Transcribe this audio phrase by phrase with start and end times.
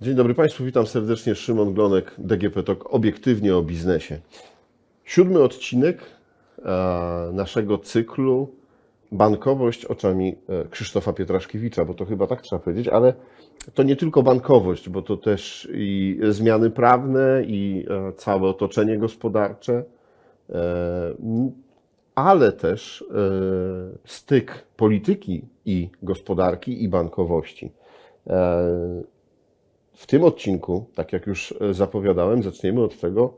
[0.00, 1.34] Dzień dobry Państwu, witam serdecznie.
[1.34, 4.18] Szymon Glonek, DGP TOK, obiektywnie o biznesie.
[5.04, 5.98] Siódmy odcinek
[6.58, 8.48] e, naszego cyklu
[9.12, 13.14] Bankowość oczami e, Krzysztofa Pietraszkiewicza, bo to chyba tak trzeba powiedzieć, ale
[13.74, 19.84] to nie tylko bankowość, bo to też i zmiany prawne, i e, całe otoczenie gospodarcze,
[22.14, 23.04] ale też
[24.04, 27.72] styk polityki i gospodarki i bankowości.
[29.96, 33.34] W tym odcinku, tak jak już e, zapowiadałem, zaczniemy od tego,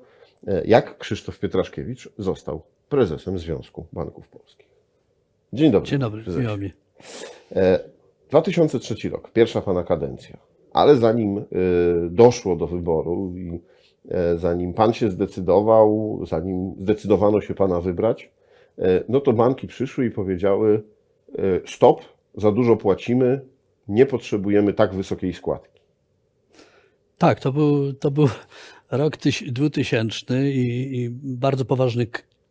[0.46, 4.68] e, jak Krzysztof Pietraszkiewicz został prezesem Związku Banków Polskich.
[5.52, 5.90] Dzień dobry.
[5.90, 6.58] Dzień dobry, prezesie.
[6.58, 6.72] mi.
[7.56, 7.80] E,
[8.30, 10.36] 2003 rok, pierwsza pana kadencja,
[10.72, 11.44] ale zanim e,
[12.10, 13.60] doszło do wyboru i
[14.36, 18.30] zanim pan się zdecydował, zanim zdecydowano się pana wybrać,
[19.08, 20.82] no to banki przyszły i powiedziały:
[21.66, 22.00] Stop,
[22.36, 23.40] za dużo płacimy,
[23.88, 25.77] nie potrzebujemy tak wysokiej składki.
[27.18, 28.28] Tak, to był, to był
[28.90, 32.06] rok tyś- 2000 i, i bardzo poważny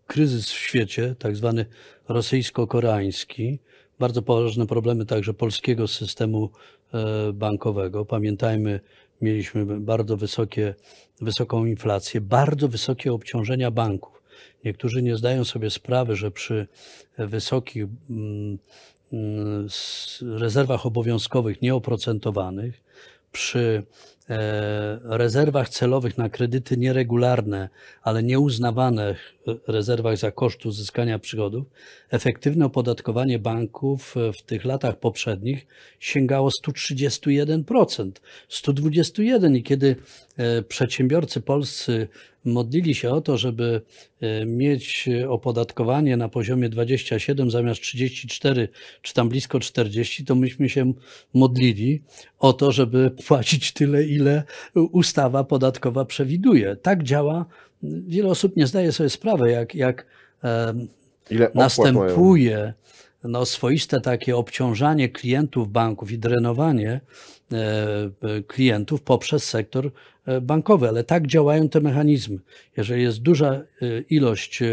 [0.07, 1.65] kryzys w świecie, tak zwany
[2.09, 3.59] rosyjsko-koreański.
[3.99, 6.49] Bardzo poważne problemy także polskiego systemu
[6.93, 8.05] e, bankowego.
[8.05, 8.79] Pamiętajmy,
[9.21, 10.75] mieliśmy bardzo wysokie,
[11.21, 14.21] wysoką inflację, bardzo wysokie obciążenia banków.
[14.65, 16.67] Niektórzy nie zdają sobie sprawy, że przy
[17.17, 18.57] wysokich mm,
[19.13, 19.67] mm,
[20.21, 22.83] rezerwach obowiązkowych nieoprocentowanych,
[23.31, 23.83] przy
[25.03, 27.69] rezerwach celowych na kredyty nieregularne,
[28.01, 31.67] ale nieuznawanych e, rezerwach za koszt uzyskania przychodów,
[32.09, 35.67] efektywne opodatkowanie banków e, w tych latach poprzednich
[35.99, 38.11] sięgało 131%,
[38.49, 39.95] 121% i kiedy
[40.37, 42.07] e, przedsiębiorcy polscy
[42.47, 43.81] modlili się o to, żeby
[44.21, 48.69] e, mieć opodatkowanie na poziomie 27 zamiast 34,
[49.01, 50.93] czy tam blisko 40, to myśmy się
[51.33, 52.03] modlili
[52.39, 54.43] o to, żeby płacić tyle, ile
[54.75, 56.75] ustawa podatkowa przewiduje.
[56.75, 57.45] Tak działa.
[57.83, 60.05] Wiele osób nie zdaje sobie sprawy, jak, jak
[61.29, 62.73] Ile następuje
[63.23, 67.01] no, swoiste takie obciążanie klientów banków i drenowanie
[67.51, 67.61] e,
[68.47, 69.91] klientów poprzez sektor
[70.25, 72.39] e, bankowy, ale tak działają te mechanizmy.
[72.77, 73.63] Jeżeli jest duża e,
[74.09, 74.63] ilość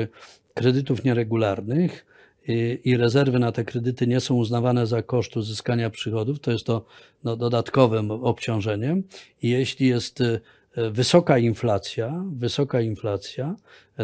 [0.54, 2.06] kredytów nieregularnych
[2.48, 6.66] i, i rezerwy na te kredyty nie są uznawane za koszt uzyskania przychodów, to jest
[6.66, 6.84] to
[7.24, 9.02] no, dodatkowym obciążeniem.
[9.42, 10.22] I jeśli jest
[10.76, 13.56] wysoka inflacja, wysoka inflacja,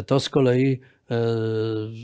[0.05, 0.79] to z kolei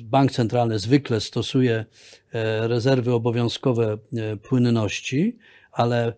[0.03, 1.85] bank centralny zwykle stosuje
[2.33, 5.37] e, rezerwy obowiązkowe e, płynności,
[5.71, 6.13] ale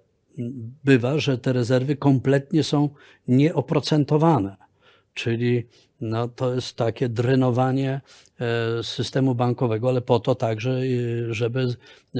[0.84, 2.90] bywa, że te rezerwy kompletnie są
[3.28, 4.56] nieoprocentowane.
[5.14, 5.68] Czyli
[6.02, 8.02] no, to jest takie drenowanie
[8.40, 11.68] e, systemu bankowego, ale po to także, e, żeby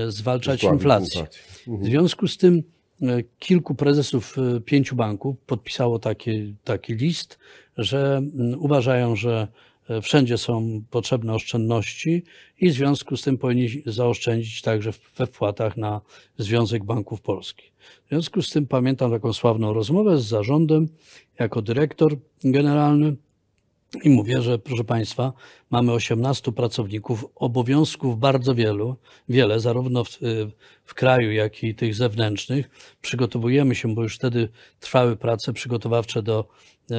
[0.08, 1.22] zwalczać inflację.
[1.22, 1.44] inflację.
[1.68, 2.64] W związku z tym
[3.02, 7.40] e, kilku prezesów e, pięciu banków podpisało taki, taki list,
[7.78, 8.22] że
[8.58, 9.69] uważają, że e,
[10.02, 12.24] wszędzie są potrzebne oszczędności
[12.60, 16.02] i w związku z tym powinni zaoszczędzić także we wpłatach na
[16.38, 17.72] Związek Banków Polskich.
[18.06, 20.88] W związku z tym pamiętam taką sławną rozmowę z zarządem
[21.40, 23.16] jako dyrektor generalny.
[24.04, 25.34] I mówię, że proszę Państwa,
[25.70, 28.96] mamy 18 pracowników, obowiązków bardzo wielu,
[29.30, 30.10] wiele, zarówno w,
[30.86, 32.70] w kraju, jak i tych zewnętrznych.
[33.02, 36.48] Przygotowujemy się, bo już wtedy trwały prace przygotowawcze do
[36.92, 36.96] e,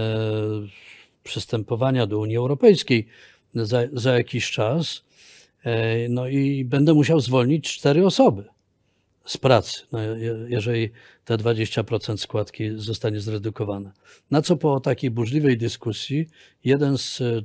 [1.24, 3.06] przystępowania do Unii Europejskiej
[3.54, 5.02] za, za jakiś czas.
[5.64, 8.44] E, no i będę musiał zwolnić cztery osoby
[9.24, 10.90] z pracy, no, je- jeżeli
[11.24, 13.92] te 20% składki zostanie zredukowane.
[14.30, 16.26] Na co po takiej burzliwej dyskusji
[16.64, 17.42] jeden z e,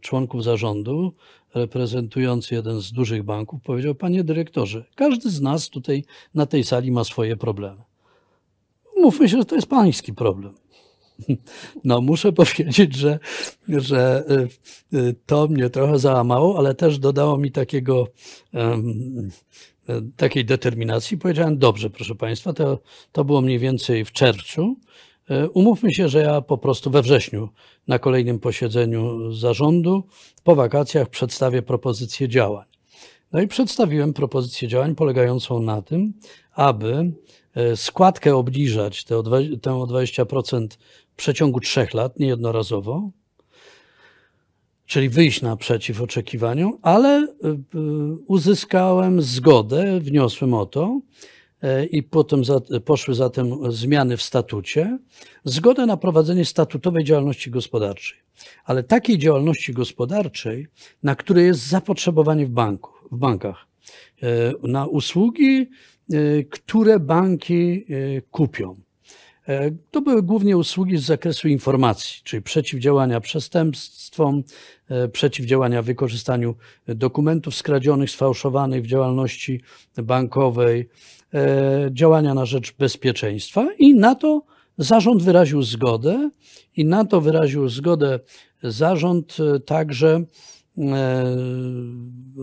[0.00, 1.12] członków zarządu,
[1.54, 6.90] reprezentujący jeden z dużych banków, powiedział: Panie dyrektorze, każdy z nas tutaj na tej sali
[6.92, 7.82] ma swoje problemy.
[8.96, 10.54] Mówmy się, że to jest pański problem.
[11.84, 13.18] No, muszę powiedzieć, że,
[13.68, 14.24] że
[14.92, 18.08] y, y, to mnie trochę załamało, ale też dodało mi takiego,
[18.54, 18.82] e,
[20.16, 21.18] takiej determinacji.
[21.18, 22.78] Powiedziałem, dobrze, proszę Państwa, to,
[23.12, 24.76] to było mniej więcej w czerwcu.
[25.54, 27.48] Umówmy się, że ja po prostu we wrześniu
[27.88, 30.02] na kolejnym posiedzeniu zarządu
[30.44, 32.66] po wakacjach przedstawię propozycję działań.
[33.32, 36.12] No i przedstawiłem propozycję działań polegającą na tym,
[36.52, 37.12] aby
[37.76, 43.10] składkę obniżać tę o dwa- tę o 20% w przeciągu trzech lat, niejednorazowo,
[44.86, 47.28] czyli wyjść naprzeciw oczekiwaniom, ale y,
[48.26, 51.00] uzyskałem zgodę, wniosłem o to
[51.62, 54.98] e, i potem za, poszły zatem zmiany w statucie,
[55.44, 58.18] zgodę na prowadzenie statutowej działalności gospodarczej.
[58.64, 60.66] Ale takiej działalności gospodarczej,
[61.02, 63.66] na której jest zapotrzebowanie w, banku, w bankach,
[64.22, 65.70] e, na usługi,
[66.12, 68.76] e, które banki e, kupią.
[69.48, 74.42] E, to były głównie usługi z zakresu informacji, czyli przeciwdziałania przestępstwom,
[74.88, 76.54] e, przeciwdziałania wykorzystaniu
[76.86, 79.60] dokumentów skradzionych, sfałszowanych w działalności
[79.96, 80.88] bankowej,
[81.34, 84.42] e, działania na rzecz bezpieczeństwa i na to
[84.78, 86.30] zarząd wyraził zgodę
[86.76, 88.20] i na to wyraził zgodę
[88.62, 89.36] zarząd
[89.66, 90.24] także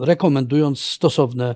[0.01, 1.55] rekomendując stosowne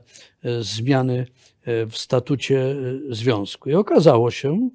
[0.62, 1.28] zmiany
[1.66, 2.76] w statucie
[3.10, 3.70] związku.
[3.70, 4.70] I okazało się,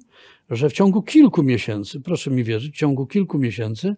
[0.49, 3.95] że w ciągu kilku miesięcy, proszę mi wierzyć, w ciągu kilku miesięcy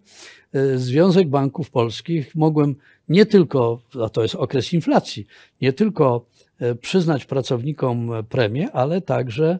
[0.53, 2.75] e, Związek Banków Polskich mogłem
[3.09, 5.27] nie tylko, a to jest okres inflacji,
[5.61, 6.25] nie tylko
[6.59, 9.59] e, przyznać pracownikom premię, ale także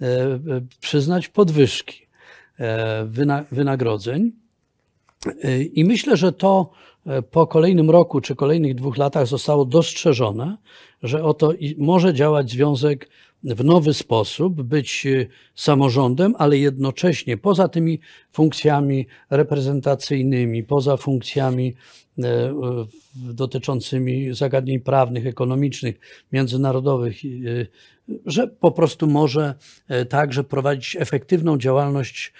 [0.00, 0.40] e,
[0.80, 2.02] przyznać podwyżki
[3.50, 4.32] wynagrodzeń.
[5.72, 6.70] I myślę, że to
[7.30, 10.56] po kolejnym roku czy kolejnych dwóch latach zostało dostrzeżone,
[11.02, 13.08] że oto może działać związek
[13.44, 18.00] w nowy sposób, być e, samorządem, ale jednocześnie poza tymi
[18.32, 21.74] funkcjami reprezentacyjnymi, poza funkcjami
[22.18, 22.54] e,
[23.14, 26.00] dotyczącymi zagadnień prawnych, ekonomicznych,
[26.32, 27.28] międzynarodowych, e,
[28.26, 29.54] że po prostu może
[30.08, 32.32] także prowadzić efektywną działalność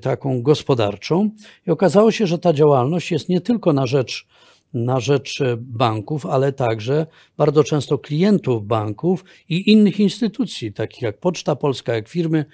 [0.00, 1.30] taką gospodarczą.
[1.66, 4.26] I okazało się, że ta działalność jest nie tylko na rzecz
[4.74, 11.56] na rzecz banków, ale także bardzo często klientów banków i innych instytucji, takich jak Poczta
[11.56, 12.44] Polska, jak firmy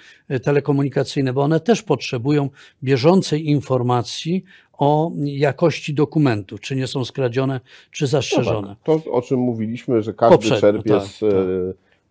[0.43, 2.51] telekomunikacyjne, bo one też potrzebują
[2.83, 4.45] bieżącej informacji
[4.79, 7.61] o jakości dokumentów, czy nie są skradzione,
[7.91, 8.69] czy zastrzeżone.
[8.69, 11.31] No tak, to, o czym mówiliśmy, że każdy Poprzednio, czerpie tak, z tak.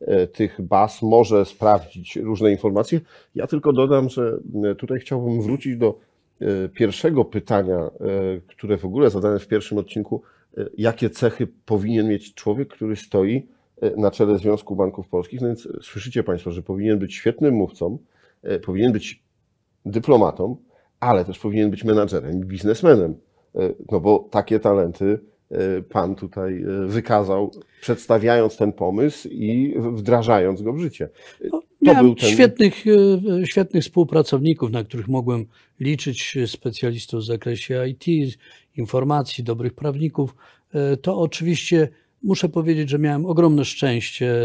[0.08, 3.02] E, e, tych baz, może sprawdzić różne informacje.
[3.36, 4.38] Ja tylko dodam, że
[4.72, 6.17] e, tutaj chciałbym wrócić do E,
[6.74, 7.90] pierwszego pytania, e,
[8.48, 10.22] które w ogóle zadane w pierwszym odcinku,
[10.58, 13.48] e, jakie cechy powinien mieć człowiek, który stoi
[13.98, 15.42] na czele Związku Banków Polskich.
[15.42, 17.98] No więc słyszycie Państwo, że powinien być świetnym mówcą,
[18.66, 19.24] powinien być
[19.86, 20.58] dyplomatą,
[21.00, 23.16] ale też powinien być menadżerem biznesmenem.
[23.92, 25.20] No bo takie talenty
[25.90, 27.52] Pan tutaj wykazał,
[27.82, 31.10] przedstawiając ten pomysł i wdrażając go w życie.
[31.82, 32.30] No, Miałem ten...
[32.30, 32.86] świetnych,
[33.42, 35.46] e, świetnych współpracowników, na których mogłem
[35.80, 38.36] liczyć, specjalistów w zakresie IT,
[38.78, 40.36] informacji, dobrych prawników.
[40.74, 41.90] E, to oczywiście
[42.24, 44.36] muszę powiedzieć, że miałem ogromne szczęście,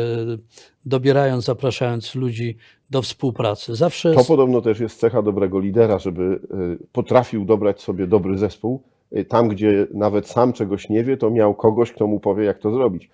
[0.86, 2.56] dobierając, zapraszając ludzi
[2.90, 3.76] do współpracy.
[3.76, 4.14] Zawsze...
[4.14, 8.82] To podobno też jest cecha dobrego lidera, żeby e, potrafił dobrać sobie dobry zespół.
[9.28, 12.70] Tam, gdzie nawet sam czegoś nie wie, to miał kogoś, kto mu powie, jak to
[12.70, 13.10] zrobić.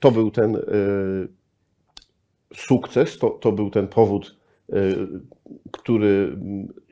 [0.00, 0.58] To był ten
[2.56, 4.36] sukces, to, to był ten powód,
[4.72, 4.74] e,
[5.70, 6.36] który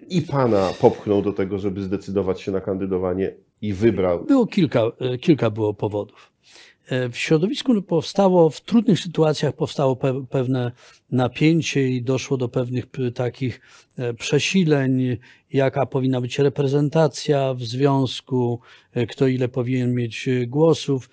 [0.08, 4.24] i pana popchnął do tego, żeby zdecydować się na kandydowanie i wybrał.
[4.24, 6.32] Było kilka, e, kilka było powodów.
[6.86, 9.96] E, w środowisku powstało, w trudnych sytuacjach powstało
[10.30, 10.72] pewne
[11.10, 12.84] napięcie i doszło do pewnych
[13.14, 13.60] takich
[14.18, 15.16] przesileń,
[15.52, 18.60] jaka powinna być reprezentacja w związku,
[19.08, 21.10] kto ile powinien mieć głosów.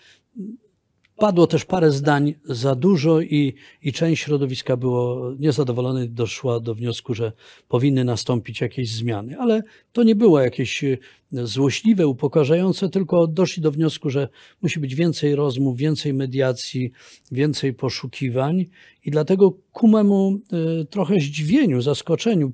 [1.17, 7.13] Padło też parę zdań za dużo i, i część środowiska było niezadowolone, doszła do wniosku,
[7.13, 7.31] że
[7.67, 9.39] powinny nastąpić jakieś zmiany.
[9.39, 9.61] Ale
[9.91, 10.97] to nie było jakieś e,
[11.31, 14.27] złośliwe, upokarzające, tylko doszli do wniosku, że
[14.61, 16.91] musi być więcej rozmów, więcej mediacji,
[17.31, 18.65] więcej poszukiwań.
[19.05, 20.39] I dlatego ku memu
[20.81, 22.51] e, trochę zdziwieniu, zaskoczeniu,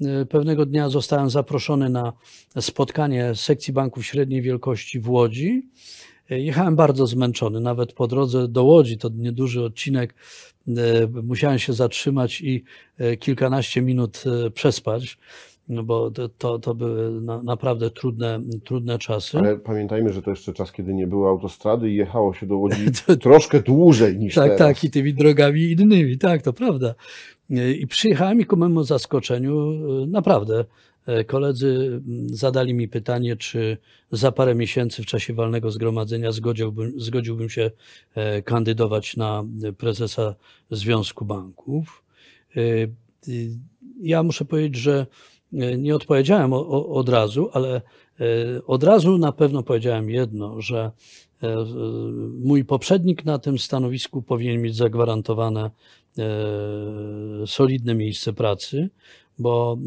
[0.00, 2.12] e, pewnego dnia zostałem zaproszony na
[2.60, 5.62] spotkanie sekcji banków średniej wielkości w Łodzi.
[6.30, 10.14] Jechałem bardzo zmęczony, nawet po drodze do Łodzi, to nieduży odcinek,
[10.68, 10.72] e,
[11.22, 12.64] musiałem się zatrzymać i
[12.98, 15.18] e, kilkanaście minut e, przespać,
[15.68, 19.38] no bo to, to, to były na, naprawdę trudne, trudne czasy.
[19.38, 22.86] Ale pamiętajmy, że to jeszcze czas, kiedy nie było autostrady i jechało się do Łodzi
[23.22, 24.58] troszkę dłużej niż tak, teraz.
[24.58, 26.94] Tak, i tymi drogami innymi, tak, to prawda.
[27.50, 29.72] I przyjechałem i ku memu zaskoczeniu
[30.06, 30.64] naprawdę
[31.06, 33.76] E, koledzy mm, zadali mi pytanie, czy
[34.12, 37.70] za parę miesięcy w czasie walnego zgromadzenia zgodziłbym, zgodziłbym się
[38.14, 39.44] e, kandydować na
[39.78, 40.34] prezesa
[40.70, 42.04] Związku Banków.
[42.56, 42.60] E,
[44.00, 45.06] ja muszę powiedzieć, że
[45.78, 47.80] nie odpowiedziałem od razu, ale
[48.66, 50.90] od razu na pewno powiedziałem jedno, że
[52.44, 55.70] mój poprzednik na tym stanowisku powinien mieć zagwarantowane
[57.46, 58.90] solidne miejsce pracy,
[59.38, 59.78] bo,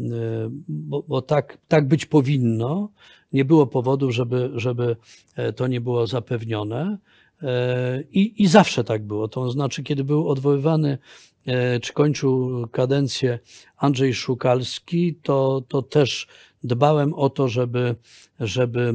[0.68, 2.88] bo, bo, tak, tak być powinno.
[3.32, 4.96] Nie było powodów, żeby, żeby
[5.36, 6.98] e, to nie było zapewnione.
[7.42, 9.28] E, I, I zawsze tak było.
[9.28, 10.98] To znaczy, kiedy był odwoływany
[11.46, 13.38] e, czy kończył kadencję
[13.76, 16.26] Andrzej Szukalski, to, to też
[16.64, 17.94] dbałem o to, żeby,
[18.40, 18.94] żeby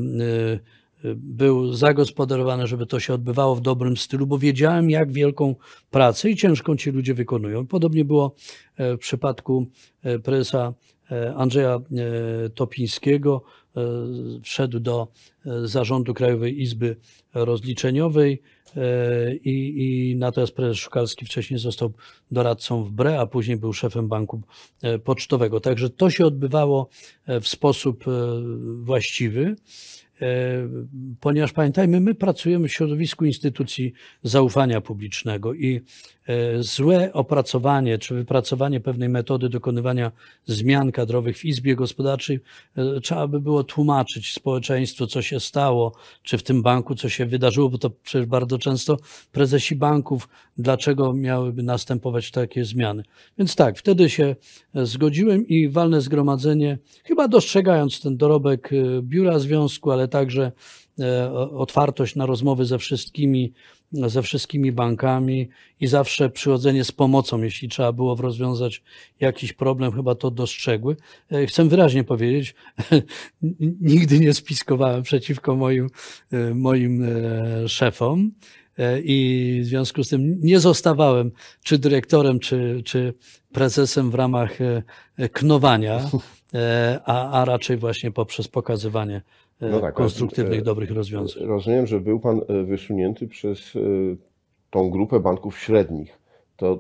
[1.16, 5.56] był zagospodarowany, żeby to się odbywało w dobrym stylu, bo wiedziałem, jak wielką
[5.92, 7.68] pracę i ciężką ci ludzie wykonują.
[7.68, 8.36] Podobnie było
[8.78, 9.68] w przypadku
[10.24, 10.74] prezesa
[11.36, 11.80] Andrzeja
[12.56, 13.44] Topińskiego.
[14.44, 15.08] Wszedł do
[15.64, 16.96] zarządu Krajowej Izby
[17.34, 18.42] Rozliczeniowej
[19.44, 21.94] i, i natomiast prezes Szukalski wcześniej został
[22.32, 24.42] doradcą w BRE, a później był szefem banku
[25.04, 25.60] pocztowego.
[25.60, 26.90] Także to się odbywało
[27.28, 28.06] w sposób
[28.84, 29.56] właściwy.
[30.22, 30.68] E,
[31.20, 33.94] ponieważ pamiętajmy, my pracujemy w środowisku instytucji
[34.24, 35.82] zaufania publicznego i
[36.60, 40.12] złe opracowanie czy wypracowanie pewnej metody dokonywania
[40.46, 42.40] zmian kadrowych w Izbie Gospodarczej
[42.76, 47.26] e, trzeba by było tłumaczyć społeczeństwu, co się stało, czy w tym banku co się
[47.26, 48.98] wydarzyło, bo to przecież bardzo często
[49.32, 53.04] prezesi banków, dlaczego miałyby następować takie zmiany.
[53.38, 54.36] Więc tak, wtedy się
[54.74, 58.70] zgodziłem i walne zgromadzenie, chyba dostrzegając ten dorobek
[59.02, 60.52] biura związku, ale także
[61.00, 63.54] e, otwartość na rozmowy ze wszystkimi,
[64.08, 65.50] ze wszystkimi bankami
[65.80, 68.84] i zawsze przychodzenie z pomocą, jeśli trzeba było rozwiązać
[69.20, 70.96] jakiś problem, chyba to dostrzegły.
[71.32, 72.56] E, chcę wyraźnie powiedzieć,
[73.82, 75.90] nigdy nie spiskowałem przeciwko moim,
[76.32, 77.06] e, moim
[77.68, 78.32] szefom
[79.04, 81.32] i w związku z tym nie zostawałem
[81.64, 83.14] czy dyrektorem, czy, czy
[83.54, 84.58] prezesem w ramach
[85.32, 86.10] knowania,
[87.06, 89.22] a, a raczej właśnie poprzez pokazywanie
[89.62, 91.44] no tak, konstruktywnych, dobrych rozwiązań.
[91.46, 93.80] Rozumiem, że był Pan e, wysunięty przez e,
[94.70, 96.20] tą grupę banków średnich.
[96.56, 96.78] To e,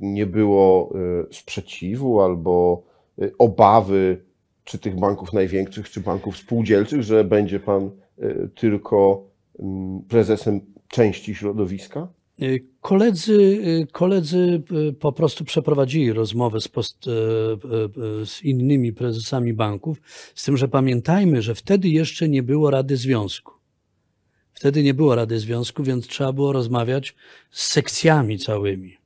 [0.00, 0.92] nie było
[1.32, 2.82] sprzeciwu albo
[3.38, 4.24] obawy
[4.64, 7.90] czy tych banków największych, czy banków spółdzielczych, że będzie Pan
[8.54, 9.24] tylko
[9.58, 12.08] mm, prezesem części środowiska?
[12.42, 13.32] Y, koledzy,
[13.82, 17.04] y, koledzy y, po prostu przeprowadzili rozmowę z, post,
[18.24, 20.00] z, innymi prezesami banków,
[20.34, 23.52] z tym, że pamiętajmy, że wtedy jeszcze nie było Rady Związku.
[24.52, 27.14] Wtedy nie było Rady Związku, więc trzeba było rozmawiać
[27.50, 28.96] z sekcjami całymi.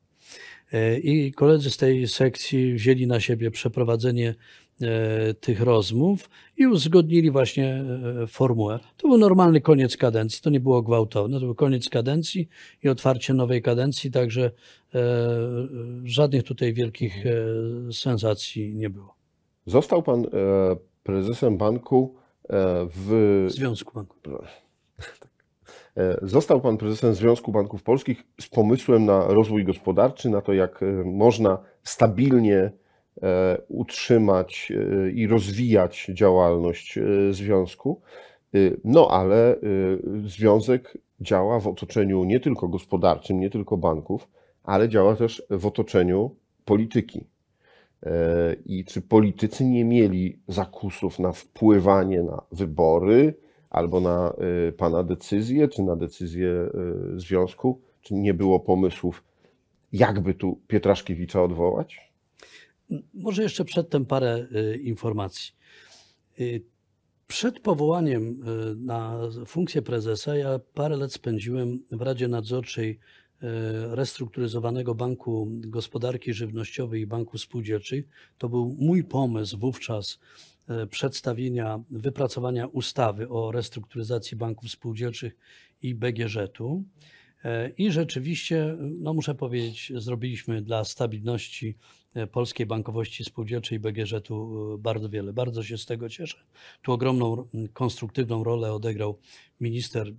[1.03, 4.35] I koledzy z tej sekcji wzięli na siebie przeprowadzenie
[5.41, 7.85] tych rozmów i uzgodnili właśnie
[8.23, 8.79] e, formułę.
[8.97, 12.49] To był normalny koniec kadencji, to nie było gwałtowne, to był koniec kadencji
[12.83, 14.51] i otwarcie nowej kadencji, także
[14.95, 15.01] e,
[16.05, 17.25] żadnych tutaj wielkich
[17.93, 19.15] sensacji nie było.
[19.67, 20.27] Został pan
[21.03, 22.15] prezesem banku
[22.97, 24.19] w Związku Banków.
[26.23, 31.59] Został pan prezesem Związku Banków Polskich z pomysłem na rozwój gospodarczy, na to, jak można
[31.83, 32.88] stabilnie E,
[33.69, 38.01] utrzymać e, i rozwijać działalność e, związku.
[38.85, 39.57] No ale
[40.25, 44.29] związek działa w otoczeniu nie tylko gospodarczym, nie tylko banków,
[44.65, 47.27] ale działa też w otoczeniu polityki.
[48.67, 53.35] I czy politycy nie mieli zakusów na wpływanie na wybory
[53.71, 54.33] albo na
[54.77, 56.51] pana decyzje, czy na decyzję
[57.17, 57.81] związku?
[58.01, 59.25] Czy nie było pomysłów,
[59.93, 62.08] jakby tu Pietraszkiewicza odwołać?
[63.15, 65.53] Może jeszcze przedtem parę y, informacji.
[66.41, 66.65] Y,
[67.27, 72.99] przed powołaniem y, na funkcję prezesa ja parę lat spędziłem w Radzie Nadzorczej
[73.91, 78.05] restrukturyzowanego Banku Gospodarki Żywnościowej i Banku Spółdzielczej.
[78.39, 80.19] To był mój pomysł wówczas
[80.91, 85.37] przedstawienia, wypracowania ustawy o restrukturyzacji banków spółdzielczych
[85.83, 86.85] i BGŻ-u.
[87.79, 91.75] I rzeczywiście, no muszę powiedzieć, zrobiliśmy dla stabilności
[92.15, 95.33] E, polskiej bankowości spółdzielczej BGŻ tu e, bardzo wiele.
[95.33, 96.39] Bardzo się z tego cieszę.
[96.83, 99.19] Tu ogromną konstruktywną rolę odegrał
[99.61, 100.15] minister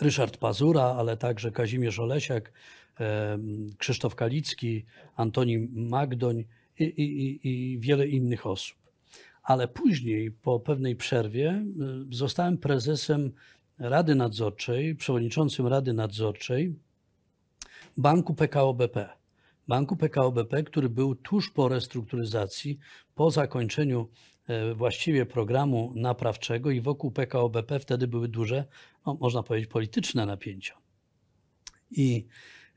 [0.00, 2.52] Ryszard Pazura, ale także Kazimierz Olesiak,
[3.00, 3.38] e,
[3.78, 4.84] Krzysztof Kalicki,
[5.16, 6.44] Antoni Magdoń
[6.78, 8.76] i, i, i wiele innych osób.
[9.42, 11.62] Ale później, po pewnej przerwie,
[12.10, 13.32] zostałem prezesem
[13.78, 16.74] Rady Nadzorczej, przewodniczącym Rady Nadzorczej
[17.96, 19.08] Banku PKO BP
[19.68, 22.78] banku PKO BP, który był tuż po restrukturyzacji,
[23.14, 24.08] po zakończeniu
[24.46, 28.64] e, właściwie programu naprawczego i wokół PKO BP wtedy były duże,
[29.06, 30.74] no, można powiedzieć, polityczne napięcia.
[31.90, 32.26] I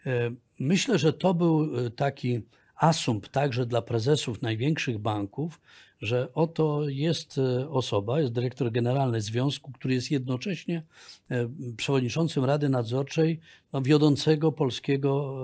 [0.05, 2.41] e, myślę, że to był e, taki
[2.75, 5.61] asumpt także dla prezesów największych banków,
[6.01, 10.83] że oto jest e, osoba, jest dyrektor generalny związku, który jest jednocześnie
[11.31, 13.39] e, przewodniczącym Rady Nadzorczej
[13.73, 15.35] no, wiodącego polskiego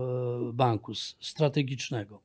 [0.50, 2.22] e, banku strategicznego.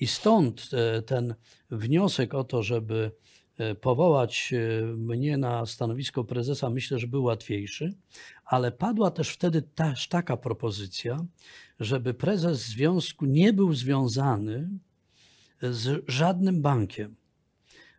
[0.00, 0.70] I stąd
[1.06, 1.34] ten
[1.70, 3.10] wniosek o to, żeby
[3.80, 4.54] powołać
[4.96, 7.94] mnie na stanowisko prezesa, myślę, że był łatwiejszy,
[8.44, 11.24] ale padła też wtedy też taka propozycja,
[11.80, 14.68] żeby prezes związku nie był związany
[15.62, 17.16] z żadnym bankiem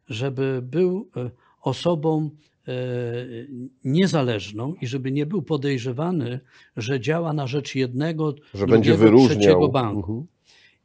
[0.10, 2.30] żeby był e, osobą
[3.84, 6.40] niezależną i żeby nie był podejrzewany,
[6.78, 9.40] że działa na rzecz jednego, Że będzie wyróżniał.
[9.40, 10.00] trzeciego banku.
[10.00, 10.28] Mhm.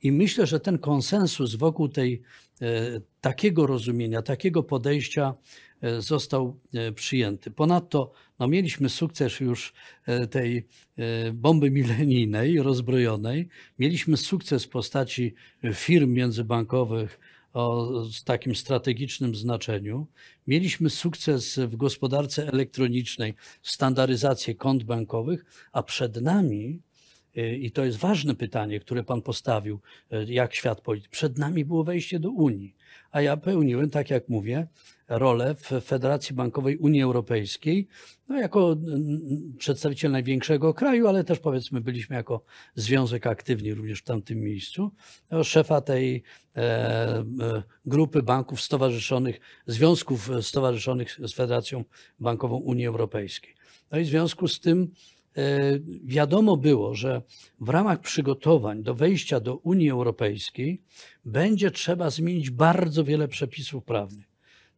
[0.02, 2.22] I myślę, że ten konsensus wokół tej,
[2.62, 5.34] e, takiego rozumienia, takiego podejścia
[5.80, 7.50] e, został e, przyjęty.
[7.50, 9.72] Ponadto no, mieliśmy sukces już
[10.06, 10.66] e, tej
[10.98, 13.48] e, bomby milenijnej, rozbrojonej.
[13.78, 15.34] Mieliśmy sukces w postaci
[15.74, 17.20] firm międzybankowych
[17.54, 17.92] o
[18.24, 20.06] takim strategicznym znaczeniu.
[20.46, 26.82] Mieliśmy sukces w gospodarce elektronicznej, standaryzację kont bankowych, a przed nami
[27.38, 29.80] Y, I to jest ważne pytanie, które Pan postawił,
[30.12, 31.12] y, jak świat polityczny.
[31.12, 32.74] Przed nami było wejście do Unii,
[33.10, 34.66] a ja pełniłem, tak jak mówię,
[35.08, 37.88] rolę w Federacji Bankowej Unii Europejskiej,
[38.28, 38.76] no jako
[39.58, 42.44] przedstawiciel największego kraju, ale też powiedzmy byliśmy jako
[42.74, 44.90] związek aktywni również w tamtym miejscu,
[45.30, 46.22] no, szefa tej
[46.56, 47.24] e, e,
[47.86, 51.84] grupy banków stowarzyszonych, związków stowarzyszonych z Federacją
[52.20, 53.54] Bankową Unii Europejskiej.
[53.90, 54.90] No i w związku z tym
[55.36, 57.22] E, wiadomo było, że
[57.60, 60.82] w ramach przygotowań do wejścia do Unii Europejskiej
[61.24, 64.33] będzie trzeba zmienić bardzo wiele przepisów prawnych.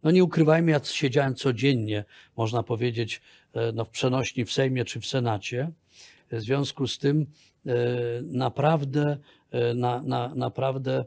[0.07, 2.05] No nie ukrywajmy, ja siedziałem codziennie,
[2.37, 3.21] można powiedzieć,
[3.53, 5.73] e, no w przenośni w Sejmie czy w Senacie.
[6.33, 7.27] W związku z tym
[7.67, 7.75] e,
[8.23, 9.19] naprawdę,
[9.75, 11.05] na, na, naprawdę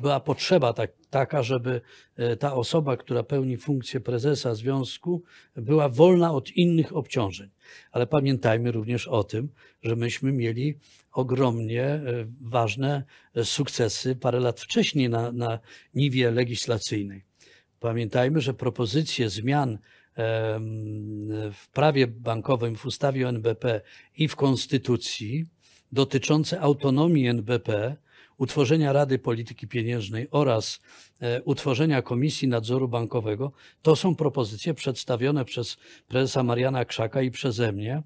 [0.00, 1.80] była potrzeba tak, taka, żeby
[2.38, 5.22] ta osoba, która pełni funkcję prezesa związku,
[5.56, 7.50] była wolna od innych obciążeń.
[7.92, 9.48] Ale pamiętajmy również o tym,
[9.82, 10.78] że myśmy mieli
[11.16, 12.02] ogromnie e,
[12.40, 13.04] ważne
[13.34, 15.58] e, sukcesy parę lat wcześniej na, na
[15.94, 17.24] niwie legislacyjnej.
[17.80, 19.78] Pamiętajmy, że propozycje zmian
[21.52, 23.80] w prawie bankowym, w ustawie o NBP
[24.16, 25.46] i w konstytucji
[25.92, 27.96] dotyczące autonomii NBP
[28.38, 30.80] utworzenia Rady Polityki Pieniężnej oraz
[31.44, 35.76] utworzenia Komisji Nadzoru Bankowego, to są propozycje przedstawione przez
[36.08, 38.02] prezesa Mariana Krzaka i przeze mnie e,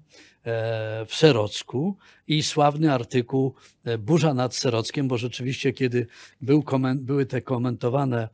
[1.05, 1.97] w Serocku.
[2.27, 6.07] I sławny artykuł e, Burza nad Serockiem, bo rzeczywiście kiedy
[6.41, 6.63] był
[6.95, 8.29] były te komentowane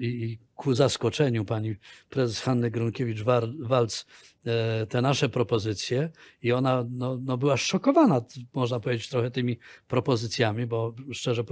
[0.00, 1.76] i ku zaskoczeniu pani
[2.10, 4.04] prezes Hanny Gronkiewicz-Walc
[4.46, 6.10] E, te nasze propozycje.
[6.42, 8.20] I ona no, no była szokowana,
[8.54, 9.58] można powiedzieć, trochę tymi
[9.88, 11.44] propozycjami, bo szczerze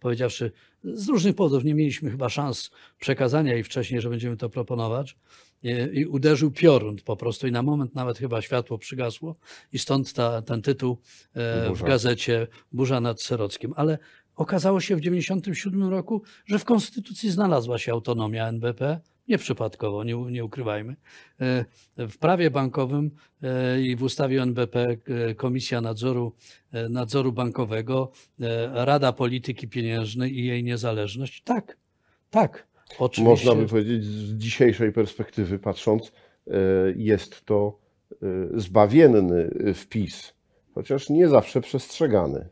[0.00, 0.52] powiedziawszy,
[0.84, 5.16] z różnych powodów nie mieliśmy chyba szans przekazania jej wcześniej, że będziemy to proponować.
[5.92, 9.36] I, uderzył piorun po prostu i na moment nawet chyba światło przygasło
[9.72, 10.98] i stąd ta, ten tytuł
[11.34, 13.72] e, w gazecie Burza nad Serockiem.
[13.76, 13.98] Ale
[14.36, 20.44] okazało się w 1997 roku, że w Konstytucji znalazła się autonomia NBP, Nieprzypadkowo, nie, nie
[20.44, 20.96] ukrywajmy.
[21.40, 21.64] E,
[22.08, 23.10] w prawie bankowym
[23.42, 26.32] e, i w ustawie NBP e, Komisja Nadzoru,
[26.90, 28.10] Nadzoru Bankowego,
[28.72, 31.42] Rada Polityki Pieniężnej i jej niezależność.
[31.42, 31.76] Tak,
[32.30, 32.68] tak.
[32.98, 33.30] Oczywiście.
[33.30, 36.12] Można by powiedzieć z dzisiejszej perspektywy patrząc,
[36.96, 37.78] jest to
[38.54, 40.34] zbawienny wpis,
[40.74, 42.48] chociaż nie zawsze przestrzegany.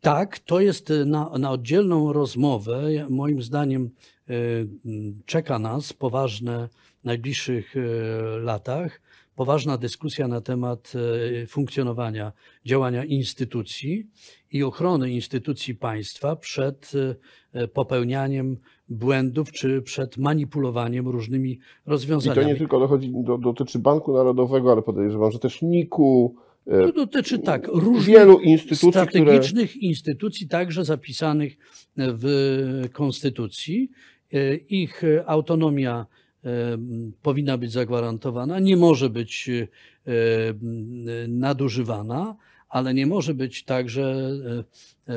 [0.00, 2.82] Tak, to jest na, na oddzielną rozmowę.
[3.10, 3.90] Moim zdaniem
[5.26, 6.68] czeka nas poważne
[7.00, 7.82] w najbliższych y,
[8.42, 9.00] latach,
[9.36, 10.92] poważna dyskusja na temat
[11.42, 12.32] y, funkcjonowania,
[12.64, 14.06] działania instytucji
[14.52, 16.92] i ochrony instytucji państwa przed
[17.72, 18.56] popełnianiem
[18.88, 22.40] błędów czy przed manipulowaniem różnymi rozwiązaniami.
[22.40, 26.92] I to nie tylko dochodzi, do, dotyczy Banku Narodowego, ale podejrzewam, że też NIK-u, to
[26.92, 29.86] dotyczy tak różnych wielu instytucji, strategicznych które...
[29.86, 31.56] instytucji, także zapisanych
[31.96, 33.90] w Konstytucji
[34.68, 36.06] ich autonomia
[36.44, 36.78] e,
[37.22, 39.68] powinna być zagwarantowana, nie może być e,
[41.28, 42.36] nadużywana,
[42.68, 44.30] ale nie może być także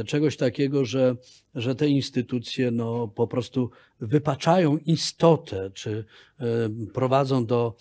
[0.06, 1.16] czegoś takiego, że,
[1.56, 6.06] że te instytucje no, po prostu wypaczają istotę, czy
[6.94, 7.76] prowadzą do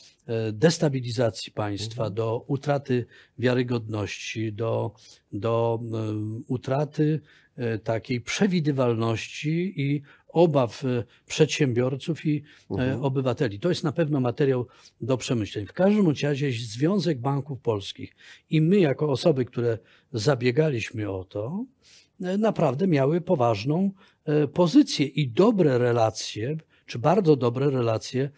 [0.53, 2.15] destabilizacji państwa, mhm.
[2.15, 3.07] do utraty
[3.39, 4.95] wiarygodności, do,
[5.33, 5.81] do
[6.49, 7.21] utraty
[7.85, 13.05] takiej przewidywalności i obaw e, przedsiębiorców i e, mhm.
[13.05, 13.61] obywateli.
[13.61, 14.67] To jest na pewno materiał
[15.01, 15.67] do przemyśleń.
[15.67, 18.17] W każdym razie Związek Banków Polskich
[18.51, 19.79] i my, jako osoby, które
[20.13, 21.65] zabiegaliśmy o to,
[22.23, 23.91] e, naprawdę miały poważną
[24.55, 28.31] pozycję i dobre relacje, czy bardzo dobre relacje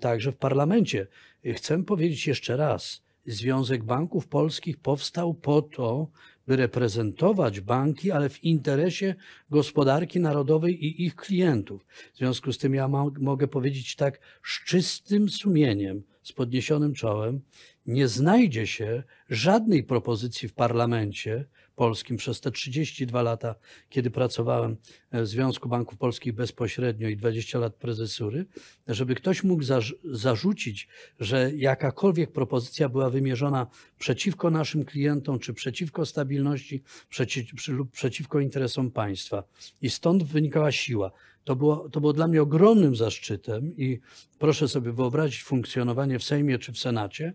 [0.00, 1.06] także w parlamencie.
[1.54, 6.08] Chcę powiedzieć jeszcze raz, Związek Banków Polskich powstał po to,
[6.46, 9.14] by reprezentować banki, ale w interesie
[9.50, 11.86] gospodarki narodowej i ich klientów.
[12.14, 12.88] W związku z tym ja
[13.20, 17.40] mogę powiedzieć tak z czystym sumieniem, z podniesionym czołem.
[17.86, 21.48] Nie znajdzie się żadnej propozycji w parlamencie
[21.80, 23.54] polskim przez te 32 lata,
[23.88, 24.76] kiedy pracowałem
[25.12, 28.46] w Związku Banków Polskich bezpośrednio i 20 lat prezesury,
[28.88, 30.88] żeby ktoś mógł zarz- zarzucić,
[31.20, 33.66] że jakakolwiek propozycja była wymierzona
[33.98, 39.44] przeciwko naszym klientom, czy przeciwko stabilności, przeci- lub przeciwko interesom państwa.
[39.82, 41.10] I stąd wynikała siła.
[41.44, 44.00] To było, to było dla mnie ogromnym zaszczytem i
[44.38, 47.34] proszę sobie wyobrazić funkcjonowanie w Sejmie czy w Senacie,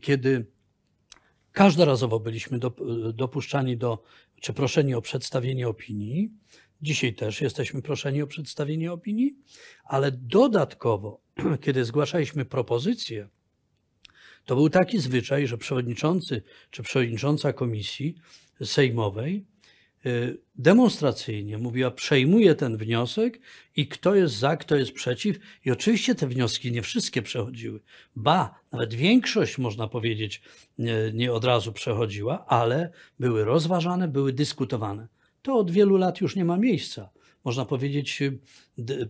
[0.00, 0.54] kiedy
[1.54, 4.02] każdorazowo byliśmy dop- dopuszczani do,
[4.40, 6.30] czy proszeni o przedstawienie opinii.
[6.82, 9.38] Dzisiaj też jesteśmy proszeni o przedstawienie opinii,
[9.84, 11.20] ale dodatkowo,
[11.64, 13.28] kiedy zgłaszaliśmy propozycje,
[14.44, 18.14] to był taki zwyczaj, że przewodniczący czy przewodnicząca komisji
[18.64, 19.46] sejmowej
[20.54, 23.40] demonstracyjnie mówiła, przejmuje ten wniosek
[23.76, 25.38] i kto jest za, kto jest przeciw.
[25.64, 27.80] I oczywiście te wnioski nie wszystkie przechodziły.
[28.16, 30.42] Ba, nawet większość, można powiedzieć,
[30.78, 32.90] nie, nie od razu przechodziła, ale
[33.20, 35.08] były rozważane, były dyskutowane.
[35.42, 37.10] To od wielu lat już nie ma miejsca.
[37.44, 38.38] Można powiedzieć, y,
[38.78, 39.08] y,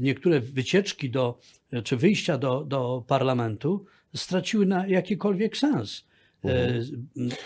[0.00, 1.38] niektóre wycieczki do,
[1.84, 6.07] czy wyjścia do, do parlamentu straciły na jakikolwiek sens.
[6.44, 6.78] E,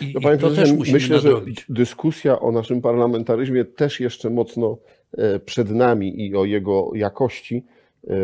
[0.00, 4.78] I, No, i to też musimy myślę, że dyskusja o naszym parlamentaryzmie też jeszcze mocno
[5.12, 7.64] e, przed nami i o jego jakości.
[8.09, 8.14] e,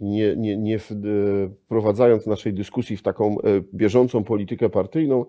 [0.00, 3.36] Nie, nie, nie wprowadzając naszej dyskusji w taką
[3.74, 5.24] bieżącą politykę partyjną,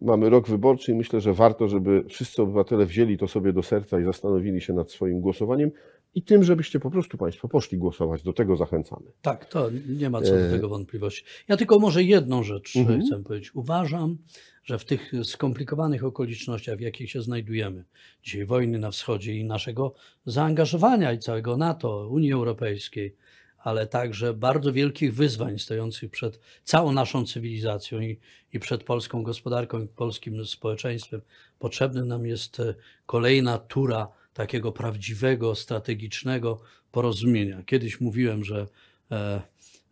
[0.00, 4.00] mamy rok wyborczy i myślę, że warto, żeby wszyscy obywatele wzięli to sobie do serca
[4.00, 5.70] i zastanowili się nad swoim głosowaniem
[6.14, 8.22] i tym, żebyście po prostu Państwo poszli głosować.
[8.22, 9.06] Do tego zachęcamy.
[9.22, 11.24] Tak, to nie ma co do E, tego wątpliwości.
[11.48, 13.02] Ja tylko może jedną rzecz Mhm.
[13.06, 13.54] chcę powiedzieć.
[13.54, 14.18] Uważam,
[14.64, 17.84] że w tych skomplikowanych okolicznościach, w jakich się znajdujemy,
[18.22, 19.94] dzisiaj wojny na wschodzie i naszego
[20.26, 23.16] zaangażowania i całego NATO, Unii Europejskiej,
[23.58, 28.18] ale także bardzo wielkich wyzwań stojących przed całą naszą cywilizacją i,
[28.52, 31.20] i przed polską gospodarką i polskim społeczeństwem,
[31.58, 32.74] potrzebna nam jest e,
[33.06, 36.60] kolejna tura takiego prawdziwego, strategicznego
[36.92, 37.62] porozumienia.
[37.62, 38.66] Kiedyś mówiłem, że
[39.10, 39.42] e,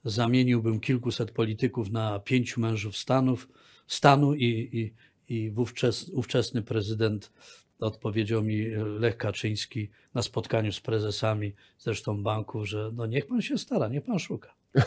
[0.04, 3.48] zamieniłbym kilkuset polityków na pięciu mężów Stanów,
[3.86, 4.94] stanu i, i,
[5.34, 7.32] i wówczas, ówczesny prezydent
[7.80, 8.66] odpowiedział mi
[8.98, 14.04] Lech Kaczyński na spotkaniu z prezesami zresztą banków, że no niech pan się stara, niech
[14.04, 14.54] pan szuka.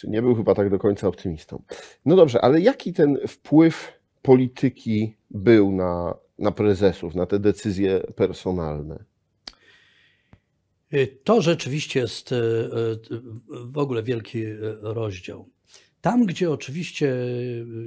[0.00, 1.62] Czy nie był chyba tak do końca optymistą.
[2.04, 9.04] No dobrze, ale jaki ten wpływ polityki był na, na prezesów, na te decyzje personalne?
[11.24, 12.98] To rzeczywiście jest y, y,
[13.64, 15.48] w ogóle wielki y, rozdział.
[16.00, 17.14] Tam, gdzie oczywiście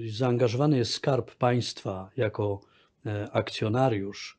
[0.09, 2.61] zaangażowany jest skarb państwa jako
[3.05, 4.37] e, akcjonariusz,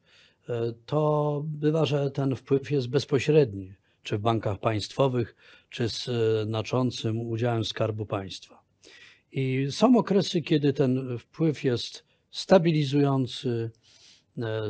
[0.49, 5.37] e, to bywa, że ten wpływ jest bezpośredni, czy w bankach państwowych,
[5.71, 8.63] czy z e, znaczącym udziałem skarbu państwa.
[9.33, 13.86] I są okresy, kiedy ten wpływ jest stabilizujący, e,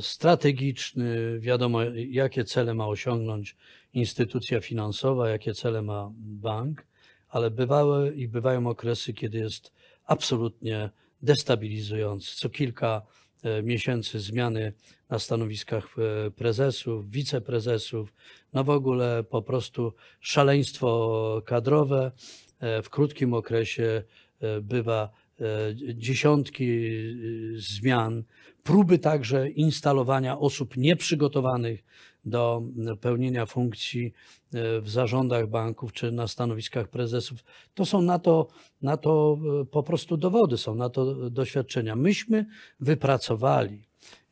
[0.01, 3.57] strategiczny, wiadomo, jakie cele ma osiągnąć
[3.93, 6.87] instytucja finansowa, jakie cele ma bank,
[7.29, 9.73] ale bywały i bywają okresy, kiedy jest
[10.05, 10.91] absolutnie
[11.23, 12.37] destabilizujący.
[12.37, 13.03] Co kilka
[13.43, 14.73] e, miesięcy zmiany
[15.11, 18.15] na stanowiskach e, prezesów, wiceprezesów,
[18.53, 22.13] no w ogóle po prostu szaleństwo kadrowe.
[22.61, 24.03] E, W krótkim okresie
[24.41, 25.45] e, bywa e,
[25.95, 27.01] dziesiątki e,
[27.57, 28.25] zmian,
[28.67, 31.85] próby także instalowania osób nieprzygotowanych
[32.25, 32.63] do
[33.01, 34.07] pełnienia funkcji
[34.55, 37.45] e, w zarządach banków czy na stanowiskach prezesów.
[37.75, 38.49] To są na to,
[38.83, 41.97] na to e, po prostu dowody, są na to doświadczenia.
[41.97, 42.47] Myśmy
[42.81, 43.83] wypracowali,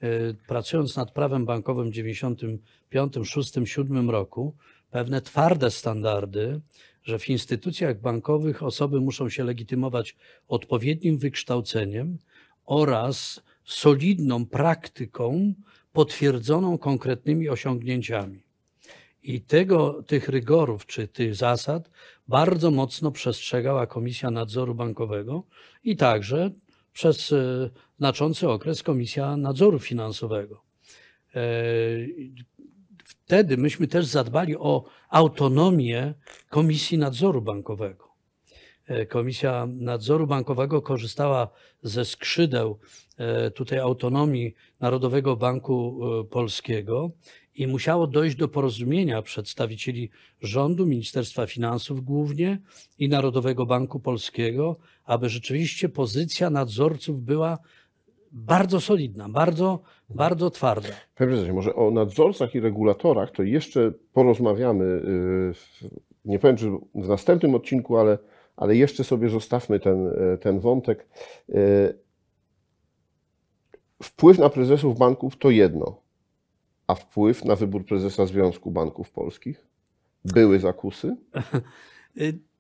[0.01, 4.55] e, pracując nad prawem bankowym w 95, 6, 7 roku,
[4.91, 6.61] pewne twarde standardy,
[7.03, 10.17] że w instytucjach bankowych osoby muszą się legitymować
[10.49, 12.19] odpowiednim wykształceniem
[12.67, 15.55] oraz solidną praktyką
[15.93, 18.43] potwierdzoną konkretnymi osiągnięciami.
[19.23, 21.91] I tego, tych rygorów czy tych zasad
[22.29, 25.43] bardzo mocno przestrzegała Komisja Nadzoru Bankowego
[25.85, 26.51] i także
[26.93, 30.63] przez e, znaczący okres Komisja Nadzoru Finansowego.
[31.35, 31.41] E,
[33.25, 36.15] Wtedy myśmy też zadbali o autonomię
[36.51, 38.09] Komisji Nadzoru Bankowego.
[38.87, 41.49] E, Komisja Nadzoru Bankowego korzystała
[41.83, 42.79] ze skrzydeł
[43.55, 47.11] tutaj autonomii Narodowego Banku e, Polskiego
[47.55, 52.59] i musiało dojść do porozumienia przedstawicieli rządu, Ministerstwa Finansów głównie
[52.99, 57.59] i Narodowego Banku Polskiego, aby rzeczywiście pozycja nadzorców była
[58.33, 60.89] bardzo solidna, bardzo, bardzo twarda.
[61.15, 65.53] Panie prezesie, może o nadzorcach i regulatorach to jeszcze porozmawiamy y,
[66.25, 68.19] nie powiem, czy w następnym odcinku, ale,
[68.57, 71.07] ale jeszcze sobie zostawmy ten, e, ten wątek.
[74.05, 75.97] Wpływ na prezesów banków to jedno,
[76.87, 79.67] a wpływ na wybór prezesa Związku Banków Polskich?
[80.25, 81.17] Były zakusy?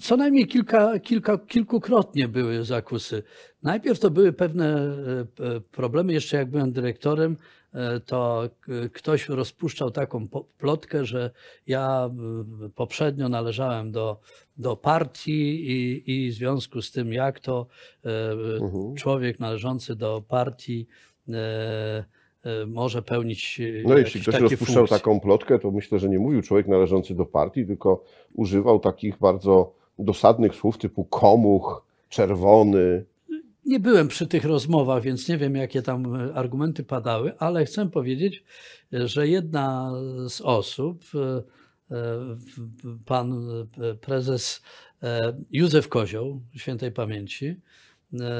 [0.00, 3.22] Co, najmniej kilka, kilka, kilkukrotnie były zakusy.
[3.62, 7.36] Najpierw to były pewne e, e, problemy, jeszcze jak byłem dyrektorem,
[7.72, 11.30] e, to k- ktoś rozpuszczał taką plotkę, że
[11.66, 12.10] ja
[12.64, 14.20] e, poprzednio należałem do,
[14.56, 17.66] do partii i, i w związku z tym, jak to
[18.04, 18.30] e,
[18.62, 18.94] Mhm.
[18.94, 20.86] człowiek należący do partii
[21.28, 22.04] e, e,
[22.66, 24.98] może pełnić e, No, jeśli ktoś rozpuszczał funkcje.
[24.98, 29.72] taką plotkę, to myślę, że nie mówił człowiek należący do partii, tylko używał takich bardzo
[29.98, 33.04] dosadnych słów typu komuch, czerwony.
[33.66, 38.44] Nie byłem przy tych rozmowach, więc nie wiem, jakie tam argumenty padały, ale chcę powiedzieć,
[38.92, 39.92] że jedna
[40.28, 41.42] z osób, w-
[43.06, 43.46] pan
[44.00, 44.62] prezes
[45.50, 47.56] Józef Kozioł, świętej pamięci,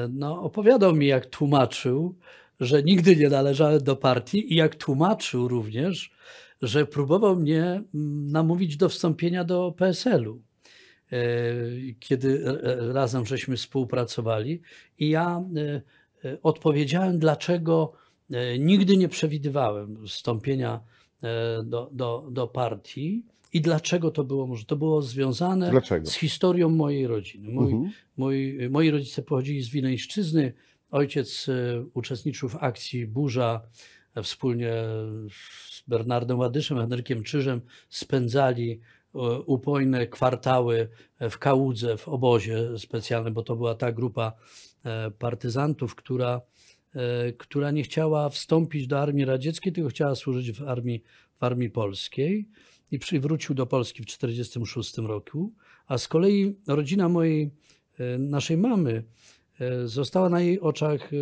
[0.09, 2.15] no, opowiadał mi, jak tłumaczył,
[2.59, 6.11] że nigdy nie należałem do partii i jak tłumaczył również,
[6.61, 10.41] że próbował mnie mm, namówić do wstąpienia do PSL-u
[11.11, 11.17] e,
[11.99, 14.61] kiedy e, razem żeśmy współpracowali
[14.99, 15.43] i ja
[16.25, 17.93] e, odpowiedziałem, dlaczego
[18.59, 20.79] nigdy nie przewidywałem wstąpienia
[21.63, 24.67] do, do, do partii i dlaczego to było możliwe.
[24.67, 26.05] To było związane Dlaczego?
[26.05, 27.49] z historią mojej rodziny.
[27.51, 27.91] Mój, Mhm.
[28.17, 30.53] Mój, moi rodzice pochodzili z Wileńszczyzny.
[30.91, 33.61] Ojciec e, uczestniczył w akcji Burza.
[34.23, 34.73] Wspólnie
[35.71, 43.43] z Bernardem Ładyszem, Henrykiem Czyżem spędzali e, upojne kwartały w Kałudze, w obozie specjalnym, bo
[43.43, 44.33] to była ta grupa
[44.85, 46.41] e, partyzantów, która,
[46.95, 51.03] e, która nie chciała wstąpić do armii radzieckiej, tylko chciała służyć w armii,
[51.39, 52.47] w armii polskiej
[52.91, 55.53] i przywrócił do Polski w 1946 roku.
[55.87, 57.51] A z kolei rodzina mojej,
[57.99, 59.03] e, naszej mamy
[59.85, 61.17] została na jej oczach e,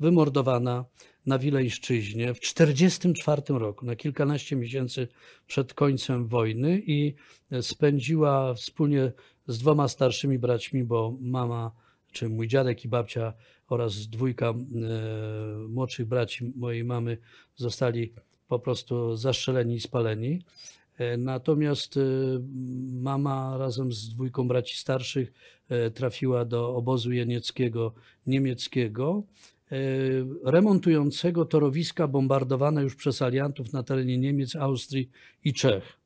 [0.00, 0.84] wymordowana
[1.26, 5.08] na Wileńszczyźnie w 1944 roku, na kilkanaście miesięcy
[5.46, 7.14] przed końcem wojny i
[7.50, 9.12] e, spędziła wspólnie
[9.46, 11.72] z dwoma starszymi braćmi, bo mama,
[12.12, 13.32] czy mój dziadek i babcia
[13.68, 14.54] oraz dwójka e,
[15.68, 17.18] młodszych braci mojej mamy
[17.56, 18.12] zostali
[18.48, 20.42] po prostu zastrzeleni i spaleni.
[20.98, 22.00] E, Natomiast e,
[23.00, 25.32] mama razem z dwójką braci starszych
[25.68, 27.94] e, trafiła do obozu jenieckiego
[28.26, 29.22] niemieckiego,
[30.44, 35.10] remontującego torowiska bombardowane już przez aliantów na terenie Niemiec, Austrii
[35.44, 35.98] i Czech.